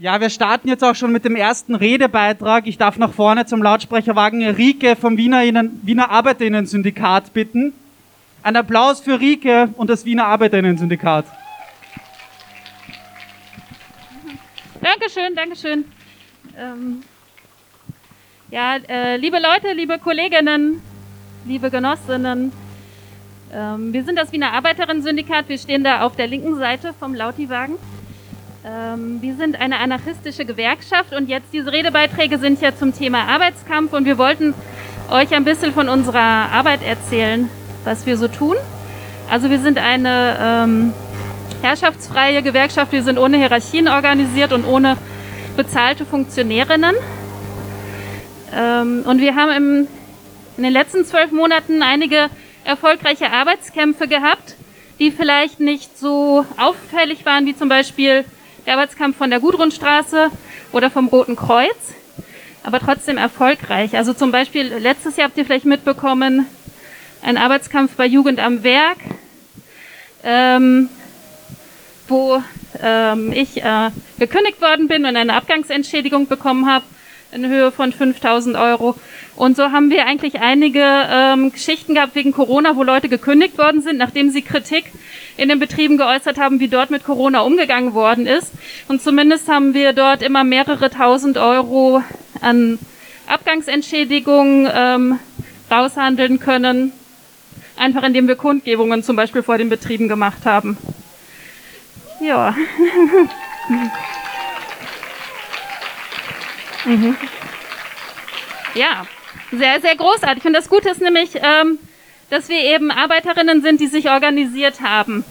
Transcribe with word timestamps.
Ja, 0.00 0.20
wir 0.20 0.30
starten 0.30 0.68
jetzt 0.68 0.84
auch 0.84 0.94
schon 0.94 1.10
mit 1.10 1.24
dem 1.24 1.34
ersten 1.34 1.74
Redebeitrag. 1.74 2.68
Ich 2.68 2.78
darf 2.78 2.98
nach 2.98 3.12
vorne 3.12 3.46
zum 3.46 3.60
Lautsprecherwagen 3.60 4.48
Rike 4.48 4.94
vom 4.94 5.16
Wiener, 5.16 5.42
Wiener 5.42 6.08
Arbeiterinnen-Syndikat 6.08 7.32
bitten. 7.32 7.72
Ein 8.44 8.54
Applaus 8.54 9.00
für 9.00 9.18
Rike 9.18 9.70
und 9.76 9.90
das 9.90 10.04
Wiener 10.04 10.26
Arbeiterinnen-Syndikat. 10.26 11.24
Dankeschön, 14.80 15.34
Dankeschön. 15.34 15.84
Ähm, 16.56 17.02
ja, 18.52 18.76
äh, 18.76 19.16
liebe 19.16 19.40
Leute, 19.40 19.72
liebe 19.74 19.98
Kolleginnen, 19.98 20.80
liebe 21.44 21.70
Genossinnen, 21.70 22.52
ähm, 23.52 23.92
wir 23.92 24.04
sind 24.04 24.16
das 24.16 24.30
Wiener 24.30 24.52
Arbeiterinnen-Syndikat. 24.52 25.48
Wir 25.48 25.58
stehen 25.58 25.82
da 25.82 26.02
auf 26.02 26.14
der 26.14 26.28
linken 26.28 26.54
Seite 26.54 26.94
vom 27.00 27.16
Lautiwagen. 27.16 27.78
Ähm, 28.64 29.22
wir 29.22 29.36
sind 29.36 29.60
eine 29.60 29.78
anarchistische 29.78 30.44
Gewerkschaft 30.44 31.12
und 31.14 31.28
jetzt 31.28 31.52
diese 31.52 31.72
Redebeiträge 31.72 32.38
sind 32.38 32.60
ja 32.60 32.74
zum 32.74 32.92
Thema 32.92 33.28
Arbeitskampf 33.28 33.92
und 33.92 34.04
wir 34.04 34.18
wollten 34.18 34.52
euch 35.10 35.32
ein 35.32 35.44
bisschen 35.44 35.72
von 35.72 35.88
unserer 35.88 36.18
Arbeit 36.18 36.82
erzählen, 36.82 37.48
was 37.84 38.04
wir 38.04 38.16
so 38.16 38.26
tun. 38.26 38.56
Also 39.30 39.48
wir 39.48 39.60
sind 39.60 39.78
eine 39.78 40.36
ähm, 40.40 40.92
herrschaftsfreie 41.62 42.42
Gewerkschaft, 42.42 42.90
wir 42.90 43.04
sind 43.04 43.16
ohne 43.18 43.36
Hierarchien 43.36 43.86
organisiert 43.86 44.52
und 44.52 44.64
ohne 44.64 44.96
bezahlte 45.56 46.04
Funktionärinnen. 46.04 46.96
Ähm, 48.52 49.04
und 49.06 49.20
wir 49.20 49.36
haben 49.36 49.52
im, 49.52 49.88
in 50.56 50.64
den 50.64 50.72
letzten 50.72 51.04
zwölf 51.04 51.30
Monaten 51.30 51.82
einige 51.82 52.28
erfolgreiche 52.64 53.30
Arbeitskämpfe 53.30 54.08
gehabt, 54.08 54.56
die 54.98 55.12
vielleicht 55.12 55.60
nicht 55.60 55.96
so 55.96 56.44
auffällig 56.56 57.24
waren 57.24 57.46
wie 57.46 57.56
zum 57.56 57.68
Beispiel 57.68 58.24
Arbeitskampf 58.70 59.16
von 59.16 59.30
der 59.30 59.40
Gudrunstraße 59.40 60.30
oder 60.72 60.90
vom 60.90 61.08
Roten 61.08 61.36
Kreuz, 61.36 61.94
aber 62.62 62.80
trotzdem 62.80 63.16
erfolgreich. 63.16 63.96
Also 63.96 64.12
zum 64.12 64.32
Beispiel 64.32 64.66
letztes 64.66 65.16
Jahr 65.16 65.28
habt 65.28 65.38
ihr 65.38 65.44
vielleicht 65.44 65.64
mitbekommen, 65.64 66.46
ein 67.22 67.36
Arbeitskampf 67.36 67.96
bei 67.96 68.06
Jugend 68.06 68.40
am 68.40 68.62
Werk, 68.62 68.98
ähm, 70.22 70.88
wo 72.06 72.42
ähm, 72.82 73.32
ich 73.32 73.62
äh, 73.62 73.90
gekündigt 74.18 74.60
worden 74.60 74.88
bin 74.88 75.04
und 75.04 75.16
eine 75.16 75.34
Abgangsentschädigung 75.34 76.26
bekommen 76.28 76.70
habe 76.70 76.84
in 77.32 77.46
Höhe 77.46 77.70
von 77.70 77.92
5000 77.92 78.56
Euro. 78.56 78.94
Und 79.36 79.56
so 79.56 79.70
haben 79.70 79.90
wir 79.90 80.06
eigentlich 80.06 80.40
einige 80.40 80.82
ähm, 80.84 81.52
Geschichten 81.52 81.94
gehabt 81.94 82.14
wegen 82.14 82.32
Corona, 82.32 82.74
wo 82.76 82.82
Leute 82.82 83.08
gekündigt 83.08 83.58
worden 83.58 83.82
sind, 83.82 83.98
nachdem 83.98 84.30
sie 84.30 84.42
Kritik 84.42 84.86
in 85.36 85.48
den 85.48 85.58
Betrieben 85.58 85.96
geäußert 85.96 86.38
haben, 86.38 86.58
wie 86.58 86.68
dort 86.68 86.90
mit 86.90 87.04
Corona 87.04 87.40
umgegangen 87.40 87.94
worden 87.94 88.26
ist. 88.26 88.52
Und 88.88 89.02
zumindest 89.02 89.48
haben 89.48 89.74
wir 89.74 89.92
dort 89.92 90.22
immer 90.22 90.42
mehrere 90.42 90.90
tausend 90.90 91.38
Euro 91.38 92.02
an 92.40 92.78
Abgangsentschädigungen 93.26 94.68
ähm, 94.74 95.18
raushandeln 95.70 96.40
können, 96.40 96.92
einfach 97.76 98.02
indem 98.02 98.26
wir 98.26 98.36
Kundgebungen 98.36 99.02
zum 99.02 99.16
Beispiel 99.16 99.42
vor 99.42 99.58
den 99.58 99.68
Betrieben 99.68 100.08
gemacht 100.08 100.46
haben. 100.46 100.78
Ja. 102.20 102.56
mhm. 106.88 107.16
Ja, 108.74 109.06
sehr, 109.52 109.80
sehr 109.80 109.96
großartig. 109.96 110.44
Und 110.44 110.52
das 110.52 110.68
Gute 110.68 110.90
ist 110.90 111.00
nämlich, 111.00 111.30
ähm, 111.34 111.78
dass 112.30 112.48
wir 112.48 112.60
eben 112.60 112.90
Arbeiterinnen 112.90 113.62
sind, 113.62 113.80
die 113.80 113.86
sich 113.86 114.10
organisiert 114.10 114.80
haben. 114.80 115.24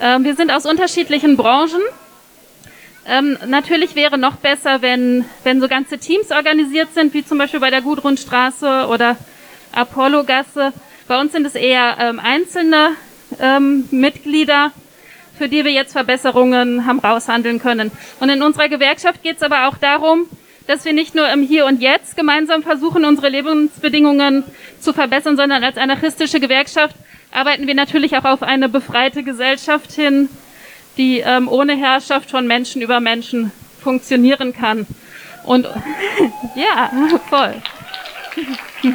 Ähm, 0.00 0.24
wir 0.24 0.36
sind 0.36 0.50
aus 0.50 0.64
unterschiedlichen 0.64 1.36
Branchen. 1.36 1.80
Ähm, 3.06 3.38
natürlich 3.46 3.94
wäre 3.94 4.18
noch 4.18 4.36
besser, 4.36 4.82
wenn, 4.82 5.24
wenn 5.42 5.60
so 5.60 5.68
ganze 5.68 5.98
Teams 5.98 6.30
organisiert 6.30 6.94
sind, 6.94 7.14
wie 7.14 7.24
zum 7.24 7.38
Beispiel 7.38 7.60
bei 7.60 7.70
der 7.70 7.82
Gudrunstraße 7.82 8.86
oder 8.88 9.16
Apollo-Gasse. 9.72 10.72
Bei 11.08 11.20
uns 11.20 11.32
sind 11.32 11.46
es 11.46 11.54
eher 11.54 11.96
ähm, 11.98 12.20
einzelne 12.20 12.90
ähm, 13.40 13.88
Mitglieder, 13.90 14.72
für 15.36 15.48
die 15.48 15.64
wir 15.64 15.72
jetzt 15.72 15.92
Verbesserungen 15.92 16.86
haben 16.86 17.00
raushandeln 17.00 17.60
können. 17.60 17.90
Und 18.20 18.28
in 18.28 18.42
unserer 18.42 18.68
Gewerkschaft 18.68 19.22
geht 19.22 19.36
es 19.36 19.42
aber 19.42 19.68
auch 19.68 19.78
darum, 19.78 20.28
dass 20.68 20.84
wir 20.84 20.92
nicht 20.92 21.16
nur 21.16 21.28
im 21.30 21.42
Hier 21.42 21.66
und 21.66 21.80
Jetzt 21.80 22.14
gemeinsam 22.14 22.62
versuchen, 22.62 23.06
unsere 23.06 23.30
Lebensbedingungen 23.30 24.44
zu 24.80 24.92
verbessern, 24.92 25.36
sondern 25.36 25.64
als 25.64 25.78
anarchistische 25.78 26.40
Gewerkschaft 26.40 26.94
arbeiten 27.32 27.66
wir 27.66 27.74
natürlich 27.74 28.14
auch 28.16 28.24
auf 28.24 28.42
eine 28.42 28.68
befreite 28.68 29.22
Gesellschaft 29.22 29.90
hin, 29.92 30.28
die 30.98 31.20
ähm, 31.20 31.48
ohne 31.48 31.74
Herrschaft 31.74 32.30
von 32.30 32.46
Menschen 32.46 32.82
über 32.82 33.00
Menschen 33.00 33.50
funktionieren 33.82 34.52
kann. 34.52 34.86
Und 35.44 35.66
ja, 36.54 36.90
voll. 37.30 37.54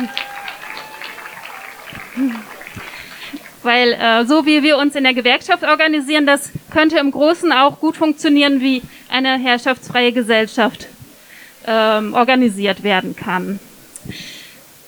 Weil 3.63 3.93
äh, 3.93 4.25
so 4.25 4.45
wie 4.45 4.61
wir 4.61 4.77
uns 4.77 4.93
in 4.93 5.03
der 5.05 5.15
Gewerkschaft 5.15 5.63
organisieren, 5.63 6.27
das 6.27 6.51
könnte 6.69 6.99
im 6.99 7.09
Großen 7.09 7.51
auch 7.51 7.79
gut 7.79 7.97
funktionieren 7.97 8.61
wie 8.61 8.83
eine 9.09 9.39
herrschaftsfreie 9.39 10.11
Gesellschaft 10.11 10.87
ähm, 11.65 12.13
organisiert 12.13 12.83
werden 12.83 13.15
kann. 13.15 13.59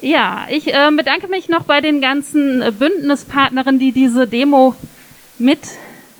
Ja, 0.01 0.45
ich 0.49 0.73
äh, 0.73 0.91
bedanke 0.91 1.27
mich 1.27 1.49
noch 1.49 1.63
bei 1.63 1.81
den 1.81 2.01
ganzen 2.01 2.63
Bündnispartnerinnen, 2.77 3.79
die 3.79 3.91
diese 3.91 4.27
Demo 4.27 4.75
mit 5.39 5.59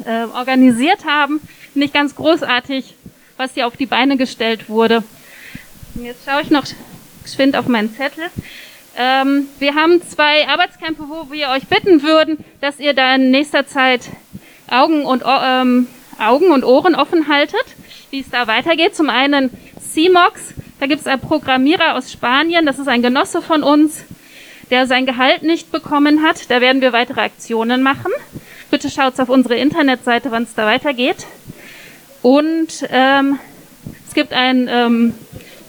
äh, 0.05 0.25
organisiert 0.33 1.05
haben. 1.05 1.39
Finde 1.73 1.85
ich 1.85 1.93
ganz 1.93 2.15
großartig, 2.15 2.95
was 3.37 3.53
hier 3.53 3.67
auf 3.67 3.77
die 3.77 3.85
Beine 3.85 4.17
gestellt 4.17 4.69
wurde. 4.69 5.03
Und 5.95 6.05
jetzt 6.05 6.25
schaue 6.25 6.41
ich 6.41 6.49
noch 6.49 6.65
geschwind 7.23 7.55
auf 7.55 7.67
meinen 7.67 7.93
Zettel. 7.93 8.25
Ähm, 8.97 9.47
wir 9.59 9.75
haben 9.75 10.01
zwei 10.01 10.47
Arbeitskämpfe, 10.47 11.03
wo 11.09 11.31
wir 11.31 11.49
euch 11.49 11.67
bitten 11.67 12.01
würden, 12.01 12.37
dass 12.61 12.79
ihr 12.79 12.93
da 12.93 13.15
in 13.15 13.31
nächster 13.31 13.67
Zeit 13.67 14.09
Augen 14.69 15.05
und, 15.05 15.23
ähm, 15.25 15.87
Augen 16.17 16.51
und 16.51 16.63
Ohren 16.63 16.95
offen 16.95 17.27
haltet, 17.27 17.65
wie 18.09 18.21
es 18.21 18.29
da 18.29 18.47
weitergeht. 18.47 18.95
Zum 18.95 19.09
einen 19.09 19.49
CMOX. 19.95 20.53
Da 20.81 20.87
gibt 20.87 20.99
es 20.99 21.07
einen 21.07 21.21
Programmierer 21.21 21.95
aus 21.95 22.11
Spanien, 22.11 22.65
das 22.65 22.79
ist 22.79 22.89
ein 22.89 23.01
Genosse 23.01 23.41
von 23.41 23.63
uns, 23.63 24.03
der 24.69 24.87
sein 24.87 25.05
Gehalt 25.05 25.41
nicht 25.41 25.71
bekommen 25.71 26.21
hat. 26.21 26.51
Da 26.51 26.59
werden 26.59 26.81
wir 26.81 26.91
weitere 26.91 27.21
Aktionen 27.21 27.81
machen. 27.81 28.11
Bitte 28.69 28.89
schaut 28.89 29.17
auf 29.21 29.29
unsere 29.29 29.55
Internetseite, 29.55 30.31
wann 30.31 30.43
es 30.43 30.53
da 30.53 30.65
weitergeht. 30.65 31.25
Und 32.21 32.85
ähm, 32.89 33.39
es 34.05 34.13
gibt 34.13 34.33
einen 34.33 34.67
ähm, 34.67 35.13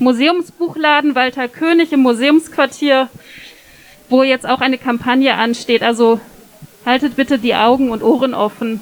Museumsbuchladen 0.00 1.14
Walter 1.14 1.46
König 1.46 1.92
im 1.92 2.00
Museumsquartier, 2.00 3.08
wo 4.08 4.24
jetzt 4.24 4.44
auch 4.44 4.60
eine 4.60 4.78
Kampagne 4.78 5.34
ansteht. 5.34 5.84
Also 5.84 6.18
haltet 6.84 7.14
bitte 7.14 7.38
die 7.38 7.54
Augen 7.54 7.92
und 7.92 8.02
Ohren 8.02 8.34
offen 8.34 8.80